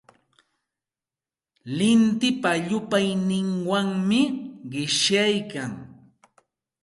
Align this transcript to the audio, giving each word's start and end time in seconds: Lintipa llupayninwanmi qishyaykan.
Lintipa 1.77 2.51
llupayninwanmi 2.67 4.21
qishyaykan. 4.71 5.71